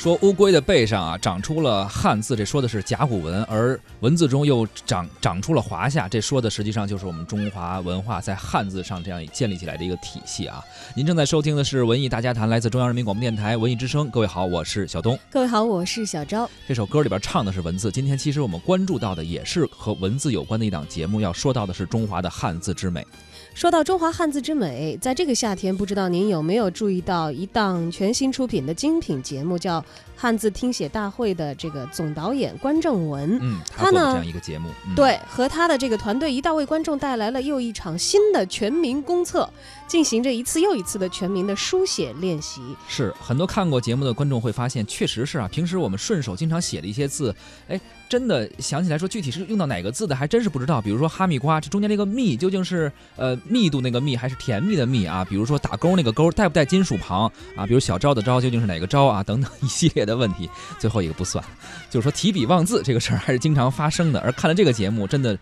[0.00, 10.64] 说乌龟的背上啊长出了汉字，这说的是甲骨文，而文字中又长长出了华夏，这说的实际上就是我们中华文化在汉字上这样建立起来的一个体系啊。
[10.96, 14.08] 您正在收听的是文艺大家谈，来自中央人民广播电台文艺之声。
[14.08, 15.18] 各位好，我是小东。
[15.30, 16.48] 各位好，我是小昭。
[16.66, 23.06] 这首歌里边唱的是文字，今天其实我们关注到的也是和文字有关的一档节目，要说到的是中华的汉字之美。
[23.52, 29.80] 说到中华汉字之美，在这个夏天，不知道您有没有注意到一档全新出品的精品节目，叫
[30.20, 33.38] 《汉字听写大会》的这个总导演关正文。
[33.40, 39.48] 嗯，他呢这样一个节目，对，和他的这个团队一道为观众带来了又一场新的全民公测，
[39.88, 42.60] 进行着一次又一次的全民的书写练习。
[42.86, 47.34] 是很多看过节目的观众会发现，确实是啊，平时我们顺手经常写的一些字，
[47.68, 50.82] 哎，真的想起来说具体是用到哪个字的，还真是不知道。
[50.82, 53.30] 比如说哈密瓜，这中间这个密究竟是呃。
[53.46, 55.24] 密度那个密还是甜蜜的蜜啊？
[55.24, 57.66] 比如说打勾那个勾带不带金属旁啊？
[57.66, 59.22] 比如小昭的昭究竟是哪个昭啊？
[59.22, 61.44] 等等一系列的问题，最后一个不算，
[61.88, 64.20] 就是说提笔忘字这个事儿还是经常发生的。
[64.20, 65.38] 而看了这个节目，真的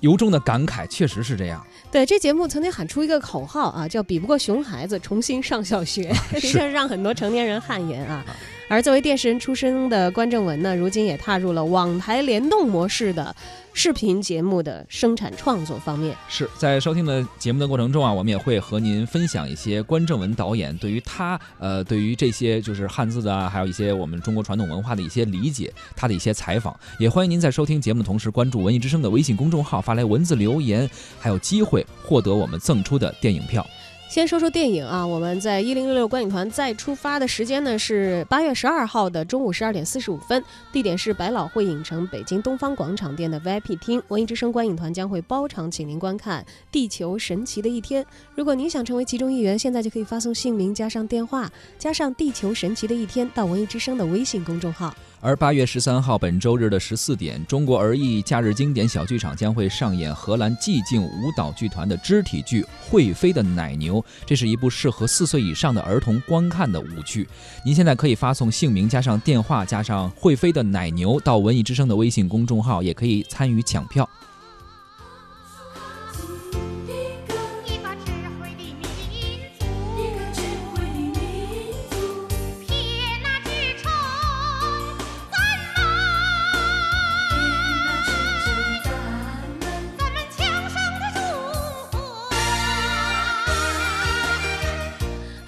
[0.00, 1.64] 由衷的感慨，确实是这样。
[1.90, 8.24] 对，这节目曾经喊出一个口号啊，叫“比不过熊孩子，重新上小学”，的 确是 让很多成年人汗颜啊。
[8.68, 13.34] 而作为电视人出身的关正文呢，如今也踏入了网台联动模式的
[13.72, 16.16] 视频节目的生产创作方面。
[16.28, 26.76] 是在收听的节目的过程中啊，我们也会和您分享一些关正文导演对于他呃对于这些就是汉字的，还有一些我们中国传统文化的一些理解，他的一些采访。
[26.98, 30.90] 也欢迎您在收听节目的同时关注文艺之声的微信公众号，发来文字留言，
[31.20, 33.64] 还有机会获得我们赠出的电影票。
[34.08, 48.02] 先说说电影啊，我们在一零六六观影团再出发的时间呢是八月十二号的中午十二点四十五分，地点是百老汇影城北京东方广场店的 VIP 厅，文艺之声观影团将会包场，请您观看《地球神奇的一天》。
[48.34, 54.94] 如果您想成为其中一员，现在就可以发送姓名加上电话加上《地球神奇的一天》到文艺之声的微信公众号。
[55.20, 67.26] 而八月十三号，本周日的十四点，中国儿艺假日经典小剧场将会上演荷兰寂静舞蹈剧团的肢体剧《会飞的奶牛》，这是一部适合四岁以上的儿童观看的舞剧。
[67.64, 74.08] 您现在可以发送姓名加上电话加上《会飞的奶牛》到文艺之声的微信公众号，也可以参与抢票。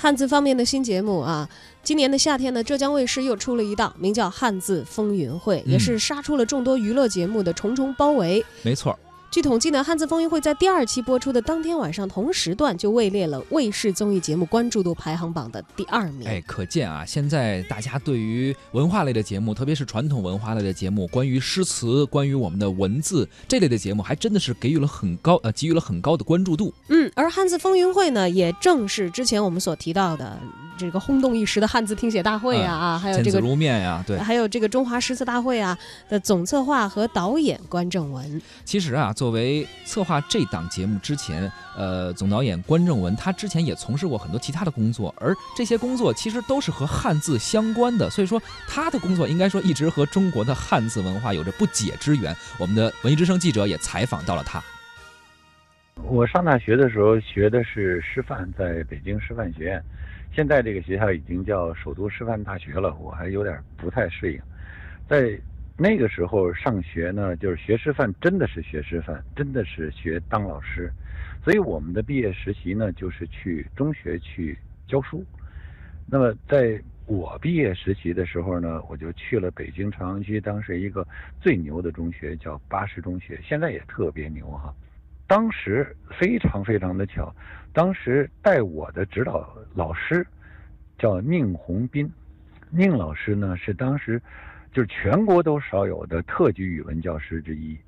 [0.09, 1.47] 汉字方面的新节目啊，
[1.83, 8.43] 今年的夏天呢，浙江卫视又出了一档，名叫《汉字风云会》，也是杀出了众多娱乐节目的重重包围。
[8.63, 8.99] 没错。
[9.31, 16.27] 据统计呢，《汉字风云会》在第二期播出的当天晚上同时段就位列了卫视综艺节目关注度排行榜的第二名。
[16.27, 26.73] 哎，可见啊，现在大家对于文化类的节目，特别是传统文化类的节目，关于诗词、关于我们的文字这类的节目，还真的是给予了很高呃，给予了很高的关注度。
[26.89, 30.41] 嗯，而《汉字风云会》呢，也正是之前我们所提到的。
[30.79, 35.77] 这个轰动一时的汉字听写大会啊啊，还有这个如面呀，对，还有这个中华诗词大会啊
[36.09, 38.41] 的总策划和导演关正文。
[38.65, 52.35] 其实啊，作为策划这档节目之前，呃，总导演关正文他之前也从事过很多其他的工作，而这些工作其实都是和汉字相关的，所以说他的工作应该说一直和中国的汉字文化有着不解之缘。
[52.59, 54.63] 我们的文艺之声记者也采访到了他。
[56.05, 59.83] 我上大学的时候学的是师范，在北京师范学院。
[60.39, 64.41] 现在这个学校已经叫首都师范大学了，我还有点不太适应。
[65.09, 65.37] 在
[65.77, 70.93] 那个时候上学呢，就是学师范，真的是学师范，真的是学当老师。
[71.43, 74.57] 所以我们的毕业实习呢，就是去中学去
[74.87, 75.25] 教书。
[76.07, 81.05] 那么在我毕业实习的时候呢，我就去了北京朝阳区当时一个
[81.41, 84.73] 最牛的中学，叫八十中学，现在也特别牛哈。
[85.29, 87.31] 当时非常非常的巧，
[87.75, 90.27] 当时带我的指导老师
[90.99, 92.11] 叫宁宏斌，
[92.71, 94.21] 宁老师呢是当时
[94.73, 97.79] 就是全国都少有的特级语文教师之一。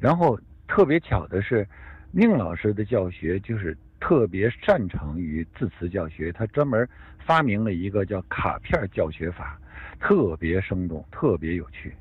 [0.00, 1.68] 然后特别巧的是，
[2.12, 6.88] 宁老师的教学就是特别擅长于字词教学，他专门
[7.18, 9.60] 发明了一个叫卡片教学法，
[10.00, 11.94] 特别生动，特别有趣。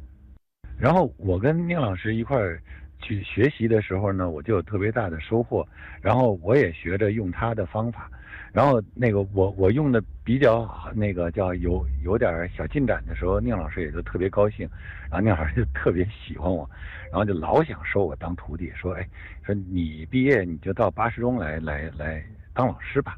[0.79, 2.61] 然后我跟宁老师一块儿。
[3.01, 5.67] 去学习的时候呢，我就有特别大的收获，
[6.01, 8.09] 然后我也学着用他的方法，
[8.51, 14.67] 然后那个我我用的比较那个叫有有点小进展的时候，宁老师也就特别高兴，
[15.09, 16.69] 然后宁老师就特别喜欢我，
[17.11, 19.07] 然后就老想收我当徒弟，说哎，
[19.45, 23.17] 说你毕业你就到八十中来来来当老师吧，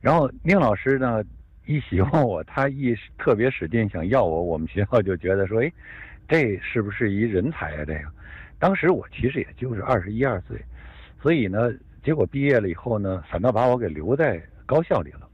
[0.00, 1.22] 然后宁老师呢
[1.66, 5.72] 一喜欢我，他一特别使劲想要我，我们学校就觉得说，哎，
[6.28, 7.84] 这是不是一人才啊？
[7.84, 8.04] 这个，
[8.58, 10.60] 当时我其实也就是二十一二岁，
[11.20, 11.72] 所以呢，
[12.02, 15.28] 结果毕业了以后呢，反倒把我给留在高校里了，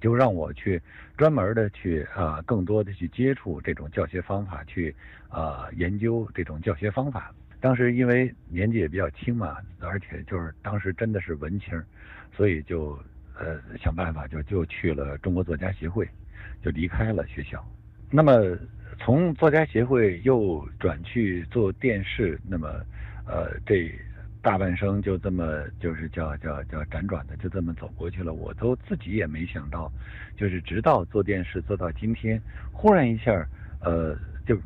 [0.00, 0.80] 就让我去
[1.16, 4.94] 专门的去啊，更多的去接触这种教学方法，去
[5.28, 7.34] 啊研究这种教学方法。
[7.60, 11.82] 当时因为年纪也比较轻嘛，而且就是当时真的是文青，
[12.36, 12.98] 所以就。
[13.34, 16.06] 呃，想办法就就去了中国作家协会，
[16.62, 17.66] 就离开了学校。
[18.10, 18.32] 那么
[18.98, 22.68] 从作家协会又转去做电视，那么
[23.26, 23.90] 呃这
[24.40, 28.32] 大半生就这么就是叫叫叫辗转的就这么走过去了。
[28.32, 29.90] 我都自己也没想到，
[30.36, 32.40] 就是直到做电视做到今天，
[32.72, 33.46] 忽然一下
[33.80, 34.16] 呃
[34.46, 34.56] 就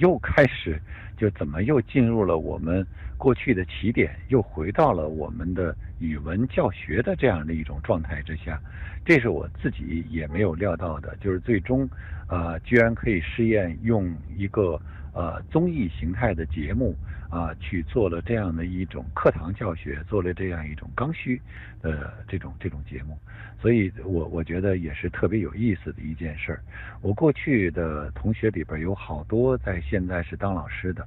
[0.00, 0.80] 又开始
[1.16, 2.86] 就怎么又进入了我们。
[3.16, 8.58] 过去的起点又回到了我们的语文教学的这样的一种状态之下，
[9.04, 11.86] 这是我自己也没有料到的，就是最终，
[12.28, 14.80] 呃，居然可以试验用一个
[15.12, 16.96] 呃综艺形态的节目
[17.30, 21.40] 啊去做了这样的一种课堂教学，做了这样一种刚需
[21.80, 23.16] 的这种这种节目，
[23.62, 26.60] 所以我我觉得也是特别有意思的一件事儿。
[27.00, 31.06] 我过去的同学里边有好多在现在是当老师的。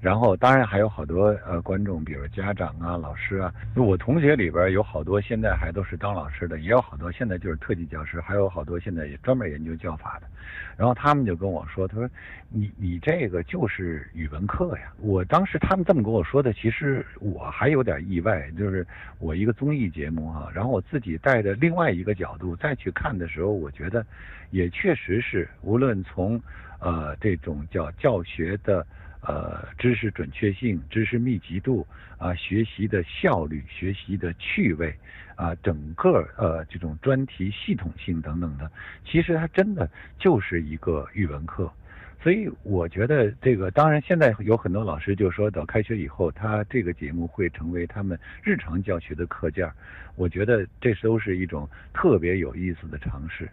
[0.00, 3.50] 然后，当然还有好多呃观众，比如家长啊、老师啊。
[3.74, 10.26] 我同学里边有好多现在还都是当老师的，也有好多现在就是特级教师，还有好多现在也专门研究教法的。
[10.76, 12.10] 然后他们就跟我说：“他说，
[12.50, 18.86] 你你这个就是语文课呀。”我当时他们这么跟我说的，其实我还有点意外，就是
[19.18, 24.04] 我一个综艺节目哈，然后我自己带着另外一个角度再去看的时候，我觉得
[24.50, 26.40] 也确实是，无论从
[26.78, 28.86] 呃这种叫教学的。
[29.26, 31.86] 呃，知识准确性、知识密集度
[32.18, 34.94] 啊，学习的效率、学习的趣味
[35.34, 38.70] 啊，整个呃这种专题系统性等等的，
[39.02, 39.88] 其实它真的
[40.18, 41.72] 就是一个语文课。
[42.24, 49.70] 所以我觉得这个，当然现在有很多老师就说到开学以后，他这个节目会成为他们日常教学的课件。
[50.16, 53.46] 我觉得这都是一种特别有意思的尝试，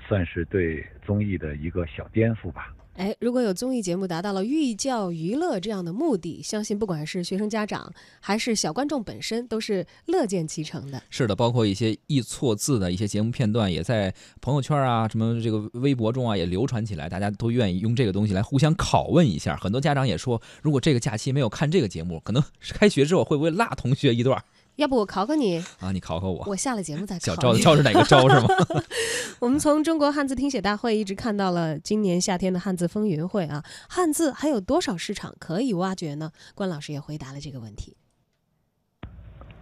[0.00, 2.74] 算是对综艺的一个小颠覆吧。
[2.96, 11.02] 哎，如果有综艺节目达到了寓教于乐这样的目的，相信不管是学生家长还是小观众本身，都是乐见其成的。
[11.10, 19.54] 是的，包括一些易错字的一些节目片段，也在朋友圈啊、什么这个微博中啊也流传起来，大家都愿意用这个东西来互相拷问一下。
[19.58, 24.42] 很多家长也说，如果这个假期没有看这个节目，可能开学之后会不会落同学一段？
[24.76, 25.90] 要不我考考你啊？
[25.92, 26.44] 你考考我。
[26.46, 27.20] 我下了节目再考。
[27.20, 28.46] 小招招是哪个招是吗？
[29.40, 36.30] 我们从中国汉字听写大会一直看到了今年夏天的汉字风云会啊，汉字还有多少市场可以挖掘呢？
[36.54, 37.96] 关老师也回答了这个问题。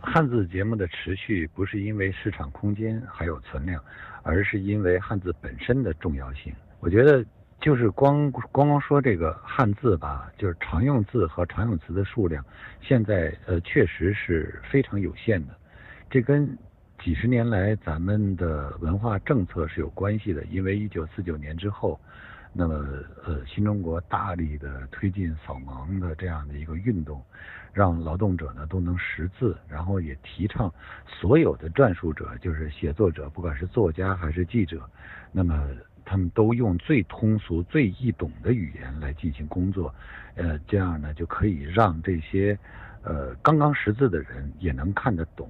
[0.00, 3.82] 汉字节目的持续不是因为市场空间还有存量，
[4.22, 6.52] 而是因为汉字本身的重要性。
[6.80, 7.24] 我觉得。
[7.64, 12.44] 就是光光光说这个汉字吧，就是常用字和常用词的数量，
[12.82, 15.54] 现在呃确实是非常有限的。
[16.10, 16.46] 这跟
[17.02, 20.44] 几十年来咱们的文化政策是有关系的。
[20.50, 21.98] 因为一九四九年之后，
[22.52, 22.74] 那么
[23.24, 27.24] 呃新中国大力的推进扫盲的这样的一个运动，
[27.72, 30.70] 让劳动者呢都能识字，然后也提倡
[31.06, 34.86] 所有的撰述者，就是写作者，不管是作家还是记者，
[35.32, 35.66] 那么。
[36.04, 39.94] 他们都用最通俗、最易懂的语言来进行工作，
[40.34, 42.58] 呃，这样呢就可以让这些
[43.02, 45.48] 呃刚刚识字的人也能看得懂。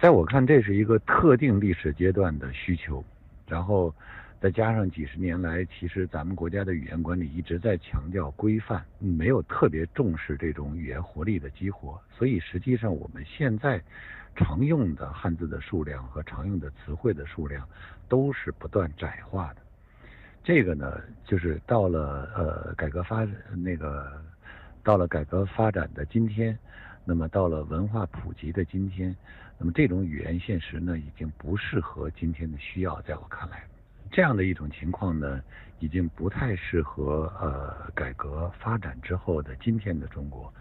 [0.00, 3.04] 在我看，这是一个特定历史阶段的需求，
[3.46, 3.94] 然后
[4.40, 13.82] 再加上几十年来，其实咱们国家的语言管理一直在强调规范，没有特别重视这种语言活力的激活，所以实际上我们现在。
[14.36, 17.68] 常用的汉字的数量和常用的词汇的数量
[18.08, 19.56] 都是不断窄化的。
[20.44, 24.22] 这个呢，就是到了呃改革发那个
[24.84, 26.56] 到了改革发展的今天，
[27.04, 29.14] 那么到了文化普及的今天，
[29.58, 33.02] 那么这种语言现实呢，已经不适合今天的需要。
[33.02, 33.64] 在我看来，
[34.10, 35.40] 这样的一种情况呢，
[35.78, 40.52] 已经不太适合呃改革发展之后的今天的中国。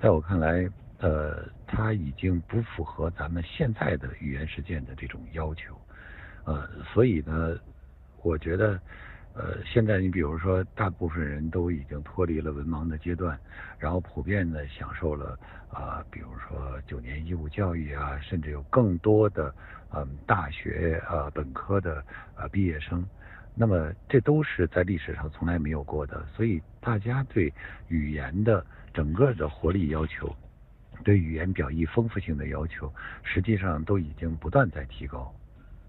[0.00, 0.68] 在我看来。
[1.00, 5.80] 呃，它已经不符合咱们现在的语言实践的这种要求，
[6.42, 7.56] 呃，所以呢，
[8.20, 8.80] 我觉得，
[9.38, 13.38] 呃，现在你比如说，大部分人都已经脱离了文盲的阶段，
[13.78, 15.38] 然后普遍的享受了
[15.70, 19.54] 啊，比如说九年义务教育啊，甚至有更多的
[19.94, 22.04] 嗯大学啊本科的
[22.34, 23.06] 啊毕业生，
[23.54, 27.54] 那么这都是在历史上从来没有过的，所以大家对
[27.86, 30.34] 语言的整个的活力要求。
[31.04, 32.92] 对语言表意丰富性的要求，
[33.22, 35.32] 实际上都已经不断在提高。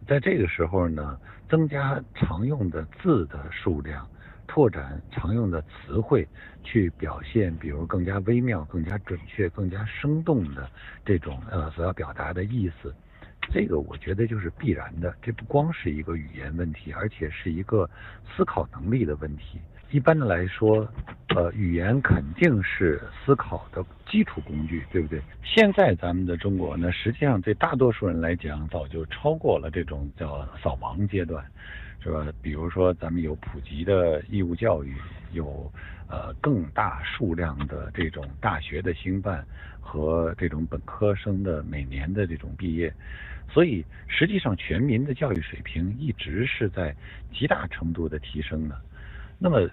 [0.09, 4.09] 在这个时候呢，增加常用的字的数量，
[4.47, 6.27] 拓展常用的词汇，
[6.63, 10.67] 去表现比如更加微妙、更加准确、更加生动的
[11.05, 12.91] 这种呃所要表达的意思。
[13.53, 17.87] 这个我觉得就是必然的，这不光是一个语言问题，而且是一个
[18.35, 19.61] 思考能力的问题。
[19.91, 20.87] 一般的来说，
[21.35, 25.19] 呃，语言肯定是思考的基础工具，对不对？
[25.43, 31.43] 现在咱们的中国呢，实际上对大多数人来讲，早就超过了这种叫扫盲阶段，
[32.03, 32.27] 是吧？
[32.39, 34.95] 比如说，咱们有普及的义务教育，
[35.31, 35.71] 有
[36.07, 39.43] 呃更大数量的这种大学的兴办
[39.79, 42.93] 和这种本科生的每年的这种毕业。
[43.51, 46.95] 所以，实际上全民的教育水平一直是在
[47.33, 48.79] 极大程度的提升的。
[49.41, 49.67] 那么，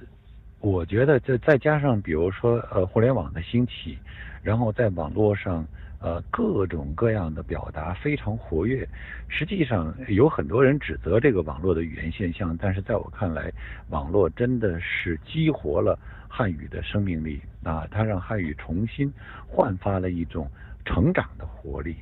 [0.60, 3.98] 我觉得这再加上比如说呃互联网的兴起，
[4.42, 5.66] 然后在网络上
[6.00, 8.88] 呃各种各样的表达非常活跃。
[9.26, 13.52] 实际上有很多人指责这个网络的语言现象，但是在我看来，
[13.90, 17.88] 网络真的是激活了汉语的生命力啊！
[17.90, 19.12] 它让汉语重新
[19.48, 20.48] 焕发了一种
[20.84, 21.96] 成长的活力。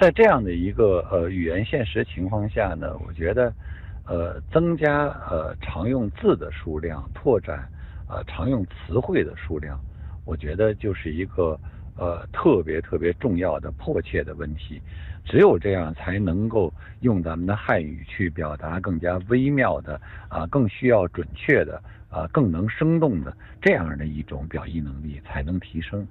[0.00, 3.52] 在这样的一个呃语言现实情况下呢，我觉得，
[4.08, 7.68] 呃，增加呃常用字的数量，拓展
[8.08, 9.78] 呃常用词汇的数量，
[10.24, 11.60] 我觉得就是一个
[11.96, 14.80] 呃特别特别重要的迫切的问题。
[15.24, 20.00] 只有这样，才能够用咱们的汉语去表达更加微妙的
[20.30, 26.06] 啊，更需要准确的啊，更能生动的这样的一种表意能力才能提升。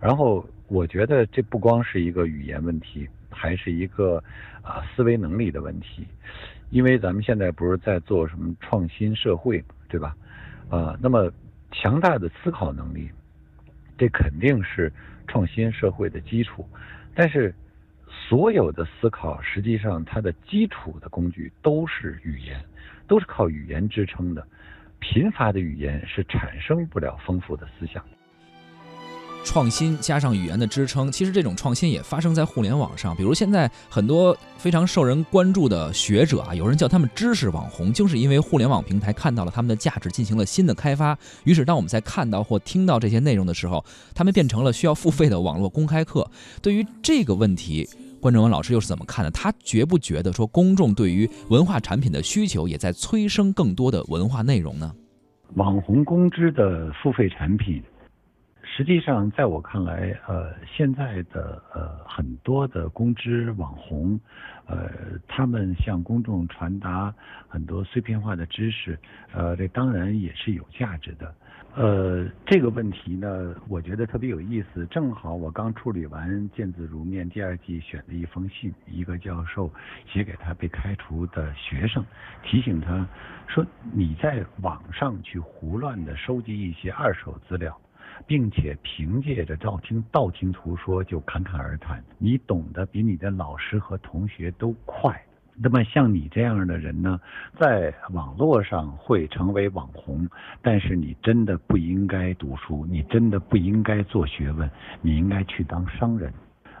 [0.00, 3.08] 然后，我觉得这不光是一个语言问题。
[3.30, 4.16] 还是一个
[4.62, 6.04] 啊思维能力的问题，
[6.70, 10.14] 因为咱们现在不是在做什么创新社会，对吧？
[10.68, 11.32] 啊，那么
[11.72, 13.10] 强大的思考能力，
[13.96, 14.92] 这肯定是
[15.26, 16.68] 创新社会的基础。
[17.14, 17.54] 但是
[18.10, 22.62] 所有的思考，实际上它的基础的工具都是语言，
[23.06, 24.46] 都是靠语言支撑的。
[25.00, 28.04] 贫乏的语言是产生不了丰富的思想。
[29.44, 33.16] 创新加上语言的支撑，其实这种创新也发生在互联网上。
[33.16, 41.16] 比如现在很多非常受人关注的学者啊，有人叫他们知识网红，就是因为互联网平台看到了他们的价值，进行了新的开发。
[41.44, 43.82] 于是当我们在看到或听到这些内容的时候，
[44.14, 46.30] 他们变成了需要付费的网络公开课。
[46.60, 47.88] 对于这个问题，
[48.20, 49.30] 关正文老师又是怎么看的？
[49.30, 54.92] 他觉不觉得说公众对于文化产品的需求也在催生更多的文化内容呢？
[55.54, 57.82] 网红公知的付费产品。
[58.78, 64.20] 实际上，在我看来，呃，现在的呃很多的公知网红，
[64.66, 64.88] 呃，
[65.26, 67.12] 他们向公众传达
[67.48, 68.96] 很多碎片化的知识，
[69.32, 71.34] 呃，这当然也是有价值的。
[71.74, 74.86] 呃，这个问题呢，我觉得特别有意思。
[74.86, 79.68] 正好我刚处理完《见字如面》第二季选的一封信，一个教授
[80.06, 82.04] 写给他被开除的学生，
[82.44, 83.04] 提醒他
[83.48, 87.76] 说：“你在网上去胡乱的收集一些二手资料。”
[88.26, 95.22] 并且凭借着道听道听途说就侃侃而谈，你懂得比你的老师和同学都快。
[95.56, 97.20] 那么像你这样的人呢，
[97.58, 100.28] 在网络上会成为网红，
[100.62, 104.70] 但是你真的不应该读书，你真的不应该做学问，
[105.00, 106.32] 你应该去当商人。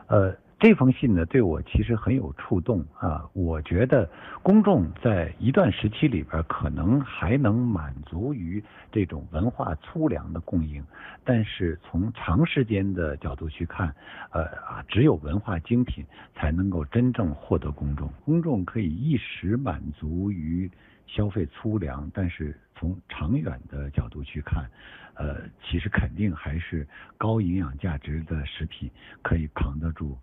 [0.06, 0.36] 呃。
[0.60, 3.24] 这封信呢，对我其实很有触动啊！
[3.32, 4.10] 我觉得
[4.42, 10.84] 公众在一段时期里边，可能还能满足于这种文化粗粮的供应，
[11.22, 13.94] 但是从长时间的角度去看，
[14.32, 18.08] 呃啊，只有文化精品才能够真正获得公众。
[18.24, 20.68] 公众可以一时满足于
[21.06, 24.68] 消费粗粮，但是从长远的角度去看，
[25.14, 26.84] 呃，其实肯定还是
[27.16, 28.90] 高营养价值的食品
[29.22, 30.18] 可以扛得住。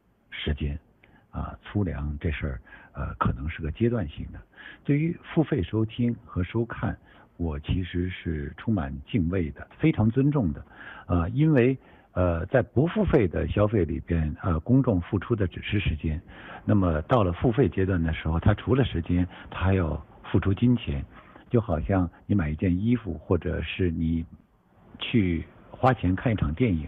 [0.46, 0.78] 时间，
[1.32, 2.62] 啊，粗粮这事儿，
[2.94, 4.40] 呃，可能是个阶段性的。
[4.84, 6.96] 对于付费收听和收看，
[7.38, 10.64] 我其实是充满敬畏的，非常尊重的，
[11.08, 11.76] 呃，因为
[12.14, 16.22] 呃，在不付费的消费里边，呃，公众付出的只是时间，
[16.64, 21.04] 那么到了付费阶段的时候，他除了时间，他还要付出金钱，
[21.50, 24.24] 就好像你买一件衣服，或者是你
[25.00, 26.88] 去花钱看一场电影。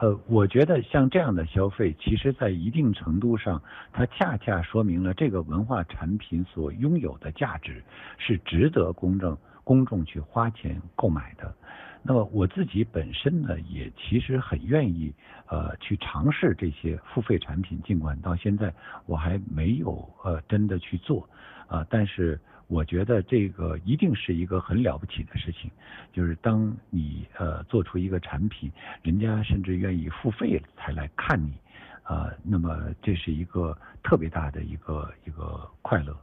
[0.00, 3.60] 呃，我觉得像这样的消费，其实在一定程度上，
[3.92, 7.82] 它恰恰说明了这个文化产品所拥有的价值
[8.16, 11.52] 是值得公正公众去花钱购买的。
[12.02, 15.12] 那么我自己本身呢，也其实很愿意
[15.48, 18.72] 呃去尝试这些付费产品，尽管到现在
[19.04, 21.28] 我还没有呃真的去做
[21.66, 22.40] 啊，但是。
[22.68, 25.70] 我觉得这个一定是一个很了不起的事情，
[26.12, 28.70] 就是当你呃做出一个产品，
[29.02, 31.54] 人家甚至愿意付费才来看你，
[32.04, 36.14] 呃，那么这是一个特别大的一个一个快乐。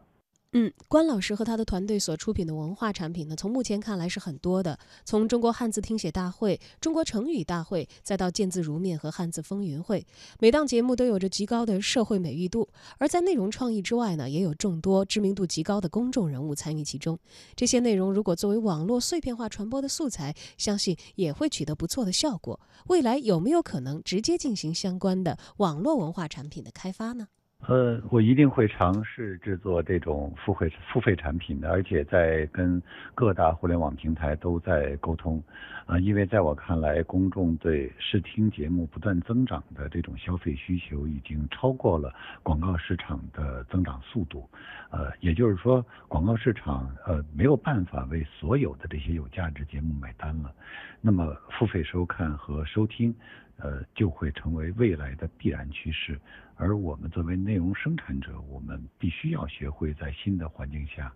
[0.57, 4.79] 嗯，关老师和他的团队所出品的文化产品呢，从目前看来是很多的。
[5.03, 10.07] 从中国汉字听写大会、中国成语大会，再到见字如面和汉字风云会，
[10.39, 12.69] 每档节目都有着极高的社会美誉度。
[12.97, 17.19] 而在内容创意之外呢，也有众多知名度极高的公众人物参与其中。
[17.53, 22.57] 这些内容如果作为网络碎片化传播的素材，相信也会取得不错的效果。
[22.87, 27.27] 未来有没有可能直接进行相关的网络文化产品的开发呢？
[27.61, 32.79] 呃，我一定会尝试制作这种付费付费产品的，而且在跟
[33.15, 35.41] 各大互联网平台都在沟通，
[35.87, 44.47] 啊，因为在我看来，公众对视听节目不断增长的这种消费需求，已经超过了广告市场的增长速度，
[44.91, 50.53] 呃，也就是说，广告市场呃没有办法为所有的这些有价值节目买单了，
[51.01, 53.15] 那么付费收看和收听。
[53.57, 56.19] 呃，就会成为未来的必然趋势。
[56.55, 61.11] 而我们作为内容生产者，我们必须要学会在新的环境下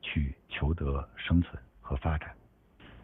[0.00, 2.30] 去求得生存和发展。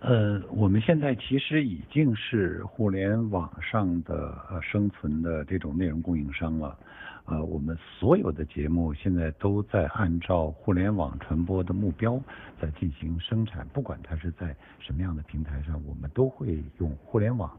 [0.01, 6.79] 呃，我们现在其实已经是互联网上的呃生存的这种内容供应商了。
[7.27, 12.21] 呃，我们所有的节目现在都在按照互联网传播的目标
[12.61, 17.51] 在进行生产，不管它是在什么样的平台上，我们都会用互联网。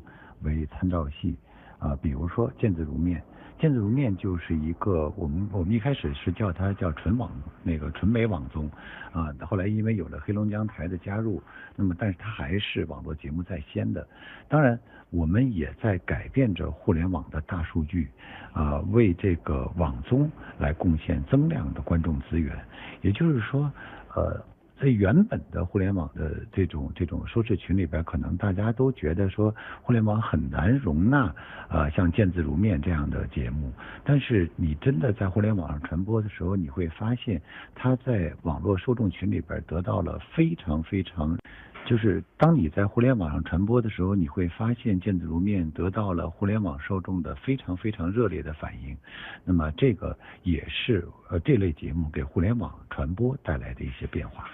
[0.43, 1.35] 为参照系，
[1.79, 3.21] 啊，比如说见字如面，
[3.59, 7.31] 见字如面就是一个我们我们一开始是叫它叫纯网
[7.63, 8.69] 那个纯美网综，
[9.11, 11.41] 啊，后来因为有了黑龙江台的加入，
[11.75, 14.07] 那么但是它还是网络节目在先的。
[14.47, 18.07] 当然，我们也在改变着互联网的大数据，
[18.53, 22.57] 啊，为这个网综来贡献增量的观众资源。
[23.01, 23.71] 也就是说，
[24.15, 24.43] 呃。
[24.81, 31.31] 在原本的互联网的这种这种收视群里边，可能大家都觉得说互联网很难容纳
[31.69, 33.71] 呃像见字如面这样的节目。
[34.03, 37.39] 但是你真的在互联网上传播的时候，你会发现
[37.75, 41.37] 它在网络受众群里边得到了非常非常，
[41.85, 48.97] 就是当你在互联网上传播的时候，你会发现见字如面得到了互联网受众的非常非常热烈的反应。
[49.45, 54.49] 那么这个也是呃这类节目给互联网传播带来的一些变化。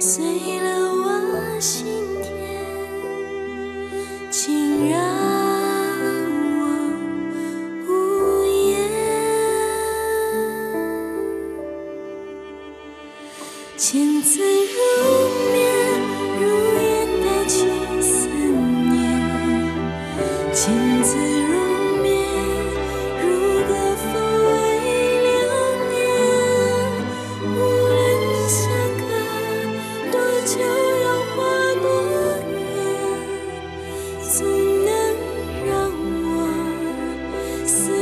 [0.00, 0.24] 碎
[0.60, 1.84] 了我心
[2.22, 2.32] 田，
[4.30, 4.98] 请让
[6.58, 6.62] 我
[7.86, 7.90] 无
[8.70, 8.72] 言。
[13.76, 15.19] 千字如。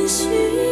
[0.09, 0.68] 去。